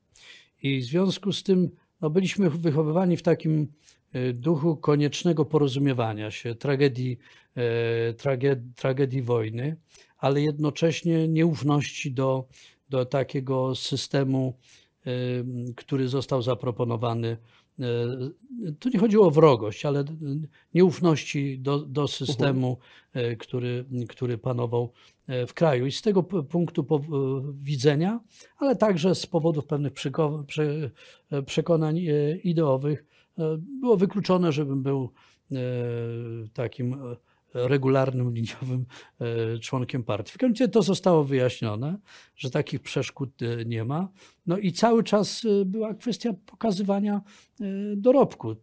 [0.62, 3.72] I w związku z tym no, byliśmy wychowywani w takim
[4.35, 7.18] duchu koniecznego porozumiewania się, tragedii,
[7.57, 9.76] e, trage, tragedii wojny,
[10.18, 12.48] ale jednocześnie nieufności do,
[12.90, 14.55] do takiego systemu,
[15.07, 15.11] e,
[15.76, 17.37] który został zaproponowany.
[17.81, 17.85] E,
[18.79, 20.05] Tu nie chodziło o wrogość, ale
[20.74, 22.79] nieufności do, do systemu,
[23.12, 24.92] e, który, który panował
[25.46, 25.87] w kraju.
[25.87, 26.87] I z tego punktu
[27.62, 28.20] widzenia,
[28.59, 30.90] ale także z powodów pewnych przyko- prze-
[31.46, 32.00] przekonań
[32.44, 33.05] ideowych,
[33.81, 35.11] było wykluczone, żebym był
[36.53, 36.96] takim
[37.55, 38.87] regularnym, liniowym
[39.21, 40.33] e, członkiem partii.
[40.33, 41.99] W końcu to zostało wyjaśnione,
[42.37, 44.09] że takich przeszkód e, nie ma.
[44.47, 47.21] No i cały czas e, była kwestia pokazywania
[47.97, 48.57] dorobku.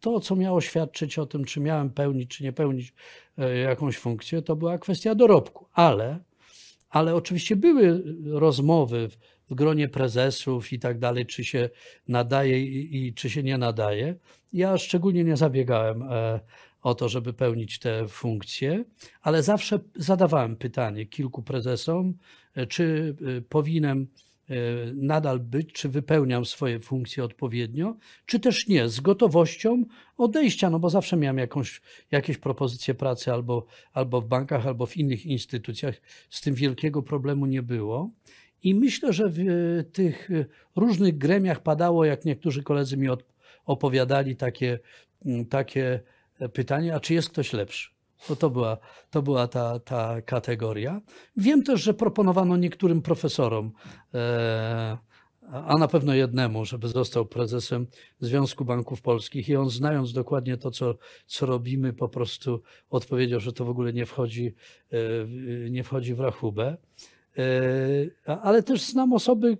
[0.00, 2.94] To, co miało świadczyć o tym, czy miałem pełnić, czy nie pełnić
[3.64, 5.66] jakąś funkcję, to była kwestia dorobku.
[5.72, 6.18] Ale,
[6.90, 11.70] ale oczywiście były rozmowy w, gronie prezesów i tak dalej, czy się
[12.08, 14.14] nadaje i, i czy się nie nadaje.
[14.52, 16.04] Ja szczególnie nie zabiegałem
[16.84, 18.84] o to, żeby pełnić te funkcje,
[19.22, 22.14] ale zawsze zadawałem pytanie kilku prezesom,
[22.54, 24.06] e, czy e, powinienem
[24.48, 24.54] e,
[24.94, 29.84] nadal być, czy wypełniam swoje funkcje odpowiednio, czy też nie, z gotowością
[30.16, 34.96] odejścia, no bo zawsze miałem jakąś, jakieś propozycje pracy albo, albo w bankach, albo w
[34.96, 35.94] innych instytucjach.
[36.30, 38.10] Z tym wielkiego problemu nie było.
[38.62, 39.38] I myślę, że w
[39.92, 40.28] tych
[40.76, 43.08] różnych gremiach padało, jak niektórzy koledzy mi
[43.66, 44.78] opowiadali, takie,
[45.50, 46.00] takie
[46.52, 47.90] pytanie, a czy jest ktoś lepszy?
[48.38, 48.78] To była,
[49.10, 51.00] to była ta, ta kategoria.
[51.36, 53.72] Wiem też, że proponowano niektórym profesorom,
[54.14, 54.98] e,
[55.52, 57.86] a na pewno jednemu, żeby został prezesem
[58.20, 60.94] Związku Banków Polskich i on znając dokładnie to, co,
[61.26, 64.54] co robimy, po prostu odpowiedział, że to w ogóle nie wchodzi,
[64.92, 66.76] e, nie wchodzi w rachubę.
[67.38, 69.58] E, Ale też znam osoby,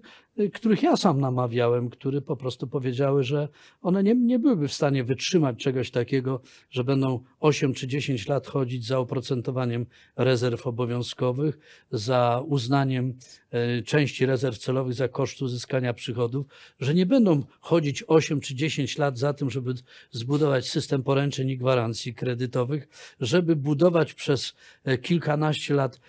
[0.55, 3.49] których ja sam namawiałem, które po prostu powiedziały, że
[3.83, 8.47] one nie, nie byłyby w stanie wytrzymać czegoś takiego, że będą 8 czy 10 lat
[8.47, 11.59] chodzić za oprocentowaniem rezerw obowiązkowych,
[11.90, 13.18] za uznaniem
[13.51, 16.47] e, części rezerw celowych za koszt uzyskania przychodów,
[16.81, 19.75] że nie będą chodzić 8 czy 10 lat za tym, żeby
[20.11, 22.88] zbudować system poręczeń i gwarancji kredytowych,
[23.20, 26.01] żeby budować przez e, kilkanaście lat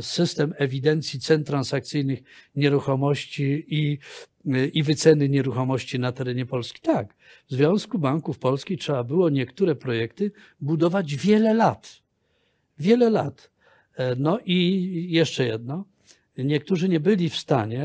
[0.00, 2.18] system ewidencji cen transakcyjnych
[2.56, 3.98] nieruchomości i,
[4.46, 6.80] e, i wyceny nieruchomości na terenie Polski.
[6.80, 7.14] Tak,
[7.50, 12.02] w Związku Banków Polskich trzeba było niektóre projekty budować wiele lat.
[12.78, 13.50] Wiele lat.
[13.96, 15.84] E, No i jeszcze jedno.
[16.38, 17.82] Niektórzy nie byli w stanie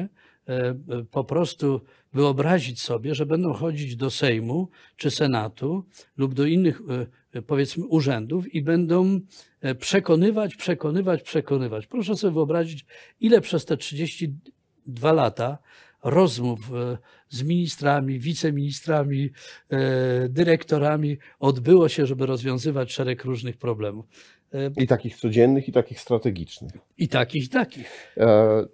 [0.48, 0.76] e, e,
[1.12, 1.82] po prostu
[2.14, 5.86] wyobrazić sobie, że będą chodzić do Sejmu czy Senatu
[6.18, 7.08] lub do innych, e,
[7.42, 9.20] powiedzmy, urzędów i będą
[9.62, 11.88] e, przekonywać, przekonywać, przekonywać.
[11.88, 12.86] Proszę sobie wyobrazić,
[13.20, 15.58] ile przez te 32 lata
[16.04, 16.98] rozmów e,
[17.30, 19.30] z ministrami, wiceministrami,
[19.70, 24.06] e, dyrektorami odbyło się, żeby rozwiązywać szereg różnych problemów.
[24.54, 26.72] E, I takich codziennych, i takich strategicznych.
[26.98, 28.14] I takich, i takich.
[28.18, 28.66] E,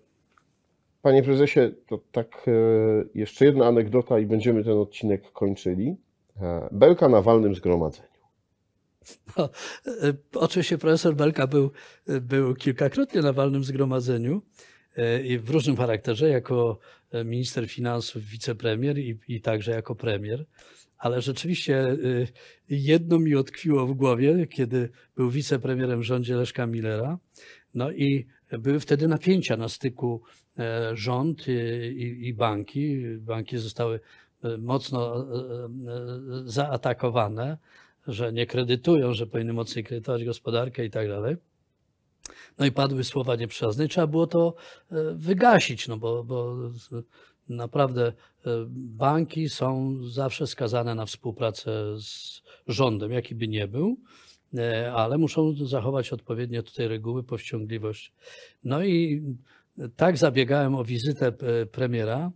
[1.01, 2.51] Panie prezesie, to tak e,
[3.15, 5.97] jeszcze jedna anegdota i będziemy ten odcinek kończyli.
[6.41, 8.18] E, Belka na walnym zgromadzeniu.
[9.37, 9.49] No,
[9.87, 11.71] e, oczywiście profesor Belka był,
[12.21, 14.41] był kilkakrotnie na walnym zgromadzeniu
[14.97, 16.79] e, i w różnym charakterze, jako
[17.11, 20.45] e, minister finansów, wicepremier i, i także jako premier.
[20.97, 21.97] Ale rzeczywiście
[22.69, 27.17] jedno mi utkwiło w głowie, kiedy był wicepremierem w rządzie Leszka Millera.
[27.73, 28.27] No i
[28.59, 30.21] były wtedy napięcia na styku
[30.93, 33.03] rząd i, i, i banki.
[33.17, 33.99] Banki zostały
[34.57, 35.27] mocno
[36.45, 37.57] zaatakowane
[38.09, 41.35] że nie kredytują, że powinny mocniej kredytować gospodarkę i tak dalej.
[42.59, 43.87] No i padły słowa nieprzyjazne.
[43.87, 44.55] Trzeba było to
[44.91, 46.55] e, wygasić, no bo, bo
[47.49, 48.13] naprawdę e,
[48.69, 53.97] banki są zawsze skazane na współpracę z rządem, jaki by nie był,
[54.57, 58.13] e, ale muszą zachować odpowiednie tutaj reguły, powściągliwość.
[58.63, 59.23] No i
[59.95, 61.33] tak zabiegałem o wizytę
[61.71, 62.31] premiera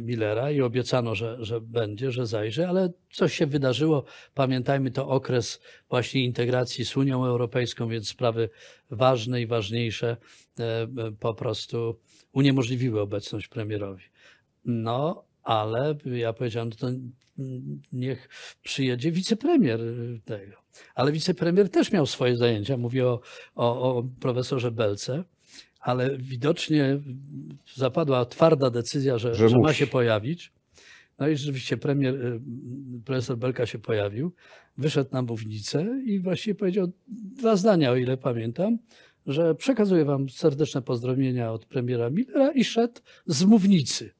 [0.00, 4.04] Millera i obiecano, że, że będzie, że zajrzy, ale coś się wydarzyło.
[4.34, 8.50] Pamiętajmy, to okres właśnie integracji z Unią Europejską, więc sprawy
[8.90, 10.16] ważne i ważniejsze
[10.58, 10.88] e, e,
[11.20, 12.00] po prostu
[12.32, 14.04] uniemożliwiły obecność premierowi.
[14.64, 18.28] No, ale ja powiedziałem, to mm, niech
[18.62, 19.80] przyjedzie wicepremier
[20.24, 20.56] tego.
[20.94, 22.76] Ale wicepremier też miał swoje zajęcia.
[22.76, 23.20] Mówię o,
[23.54, 25.24] o, o profesorze Belce
[25.80, 26.98] ale widocznie
[27.74, 30.52] zapadła twarda decyzja, że, Że że, ma się pojawić.
[31.18, 32.40] No i rzeczywiście premier, y,
[33.04, 34.32] profesor Belka się pojawił,
[34.78, 38.78] wyszedł na mównicę i właściwie powiedział dwa zdania, o ile pamiętam,
[39.26, 44.15] że przekazuję wam serdeczne pozdrowienia od premiera Millera i szedł z mównicy.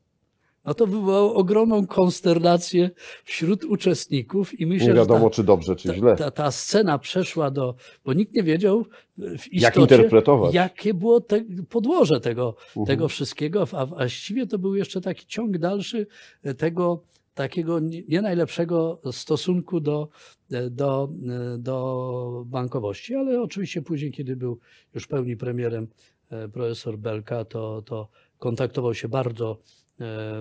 [0.67, 2.91] No to wywołało ogromną konsternację
[3.25, 6.17] wśród uczestników i myślę, Nie że wiadomo, ta, czy dobrze, czy ta, źle.
[6.17, 7.75] ta, ta scena przeszła do,
[8.05, 8.85] bo nikt nie wiedział
[9.19, 10.55] w istocie, Jak interpretować.
[10.55, 12.87] jakie było te, podłoże tego, Mhm.
[12.87, 16.07] tego wszystkiego, a właściwie to był jeszcze taki ciąg dalszy
[16.43, 17.03] e, tego
[17.35, 20.09] takiego nie najlepszego stosunku do,
[20.53, 21.09] e, do,
[21.55, 24.59] e, do bankowości, ale oczywiście później, kiedy był
[24.95, 25.89] już pełni premierem
[26.31, 29.86] e, profesor Belka, to, to kontaktował się bardzo, e,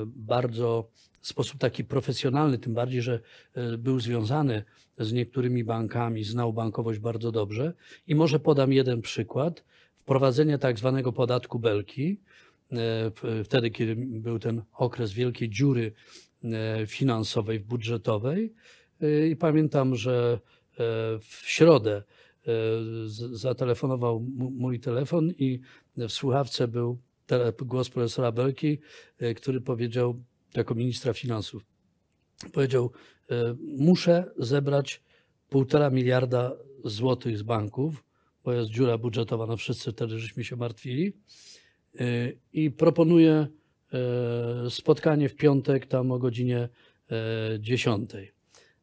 [0.06, 0.89] bardzo
[1.26, 3.20] w sposób taki profesjonalny, tym bardziej, że
[3.54, 4.63] e, był związany
[4.98, 7.74] z niektórymi bankami, znał bankowość bardzo dobrze.
[8.08, 9.63] I może podam jeden przykład.
[9.98, 12.20] Wprowadzenie tak zwanego podatku Belki,
[12.72, 13.12] e,
[13.44, 15.94] wtedy, kiedy był ten okres wielkiej dziury
[16.44, 18.54] e, finansowej, budżetowej.
[19.02, 20.78] E, I pamiętam, że e,
[21.20, 22.04] w środę
[22.48, 22.52] e,
[23.32, 25.60] zatelefonował mój telefon i
[25.98, 26.98] w słuchawce był
[27.62, 28.80] głos profesora Belki,
[29.20, 30.24] e, który powiedział,
[30.56, 31.66] jako ministra finansów,
[32.54, 32.92] powiedział,
[33.32, 35.04] e, muszę zebrać
[35.50, 36.52] półtora miliarda
[36.86, 38.04] złotych z banków,
[38.44, 41.14] bo jest dziura budżetowa, no wszyscy wtedy żeśmy się martwili
[42.00, 43.48] e, i proponuję
[44.70, 46.70] spotkanie w piątek tam o godzinie
[47.12, 48.12] e, 10.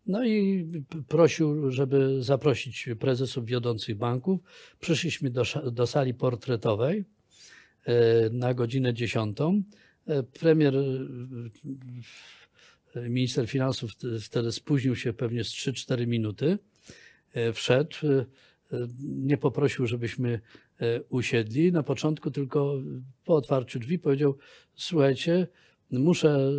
[0.07, 0.67] No i
[1.09, 4.41] prosił, żeby zaprosić prezesów wiodących banków.
[4.81, 7.05] Przyszliśmy do, do sali portretowej
[8.31, 9.39] na godzinę 10.
[10.07, 10.75] E, Premier,
[12.95, 16.59] e, minister finansów wtedy- spóźnił się pewnie z 3-4 minuty.
[17.33, 18.27] E, Wszedł, e,
[18.77, 20.41] e, nie poprosił, żebyśmy
[20.81, 21.73] e, usiedli.
[21.73, 22.75] Na początku tylko
[23.25, 24.39] po otwarciu drzwi powiedział:
[24.75, 25.47] Słuchajcie,
[25.91, 26.53] muszę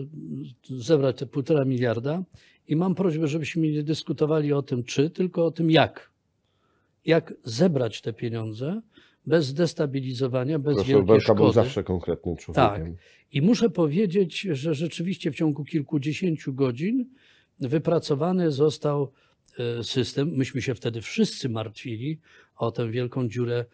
[0.70, 2.24] zebrać te półtora miliarda
[2.68, 6.12] i mam prośbę, żebyśmy nie dyskutowali o tym czy, tylko o tym jak.
[7.06, 8.82] Jak zebrać te pieniądze,
[9.26, 11.54] bez destabilizowania, bez Profesor wielkiej Belka był szkody.
[11.54, 12.96] zawsze konkretnym człowiekiem.
[12.96, 13.04] Tak.
[13.32, 17.06] I muszę powiedzieć, że rzeczywiście w ciągu kilkudziesięciu godzin
[17.60, 19.12] wypracowany został
[19.60, 20.30] e, system.
[20.30, 22.20] Myśmy się wtedy wszyscy martwili
[22.58, 23.66] o tę wielką dziurę e,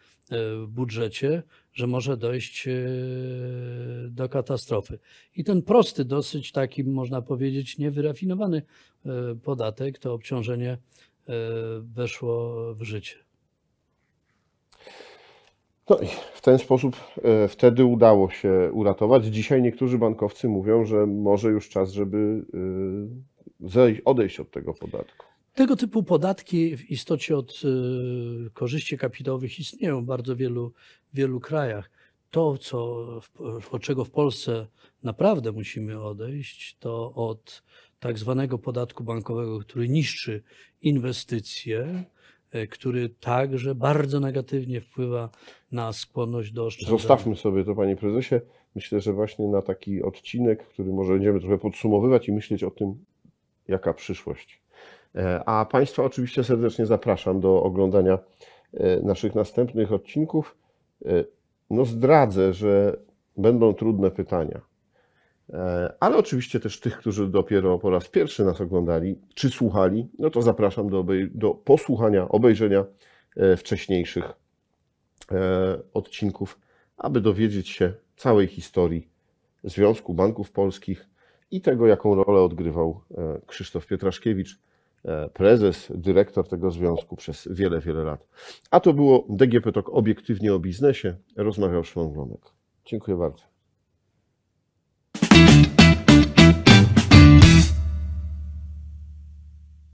[0.55, 1.43] w budżecie,
[1.73, 2.71] że może dojść e,
[4.09, 4.99] do katastrofy.
[5.35, 8.61] I ten prosty, dosyć taki, można powiedzieć, niewyrafinowany
[9.43, 10.77] podatek, to obciążenie
[11.81, 13.15] weszło w życie.
[15.89, 19.25] No i w ten sposób e, wtedy udało się uratować.
[19.25, 22.45] Dzisiaj niektórzy bankowcy mówią, że może już czas, żeby
[23.75, 25.25] e, odejść od tego podatku.
[25.53, 30.73] Tego typu podatki w istocie od y, korzyści kapitałowych istnieją w bardzo wielu,
[31.13, 31.89] wielu krajach.
[32.31, 33.05] To, co,
[33.71, 34.67] od czego w Polsce
[35.03, 37.63] naprawdę musimy odejść, to od
[37.99, 40.43] tak zwanego podatku bankowego, który niszczy
[40.81, 42.05] inwestycje,
[42.71, 45.29] który także bardzo negatywnie wpływa
[45.71, 46.97] na skłonność do oszczędzania.
[46.97, 48.35] Zostawmy sobie to, panie prezesie.
[48.75, 53.05] Myślę, że właśnie na taki odcinek, który może będziemy trochę podsumowywać i myśleć o tym,
[53.67, 54.61] jaka przyszłość.
[55.15, 58.19] E, A Państwa oczywiście serdecznie zapraszam do oglądania
[58.73, 60.57] e, naszych następnych odcinków.
[61.05, 61.23] E,
[61.69, 62.97] No zdradzę, że
[63.37, 64.61] będą trudne pytania.
[65.53, 70.29] E, Ale oczywiście też tych, którzy dopiero po raz pierwszy nas oglądali czy słuchali, no
[70.29, 72.85] to zapraszam do, obej- do posłuchania, obejrzenia
[73.35, 74.33] e, wcześniejszych
[75.31, 76.59] e, odcinków,
[76.97, 79.07] aby dowiedzieć się całej historii
[79.63, 81.07] Związku Banków Polskich
[81.51, 83.01] i tego, jaką rolę odgrywał
[83.47, 84.59] Krzysztof Pietraszkiewicz,
[85.33, 88.27] prezes, dyrektor tego związku przez wiele, wiele lat.
[88.71, 91.15] A to było DGP Talk obiektywnie o biznesie.
[91.35, 92.41] Rozmawiał Szymon Glonek.
[92.85, 93.48] Dziękuję bardzo.